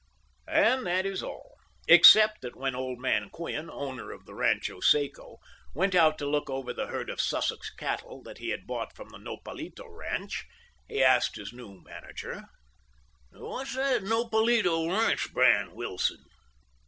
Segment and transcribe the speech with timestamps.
[0.47, 1.57] And that is all,
[1.87, 5.37] except that when old man Quinn, owner of the Rancho Seco,
[5.75, 9.09] went out to look over the herd of Sussex cattle that he had bought from
[9.09, 10.45] the Nopalito ranch,
[10.87, 12.45] he asked his new manager:
[13.31, 16.25] "What's the Nopalito ranch brand, Wilson?"